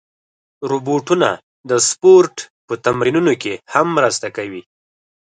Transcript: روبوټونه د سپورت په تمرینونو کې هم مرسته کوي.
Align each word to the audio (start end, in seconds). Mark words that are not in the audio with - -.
روبوټونه 0.69 1.29
د 1.69 1.71
سپورت 1.89 2.35
په 2.67 2.73
تمرینونو 2.85 3.33
کې 3.41 3.53
هم 3.73 3.87
مرسته 3.97 4.27
کوي. 4.37 4.61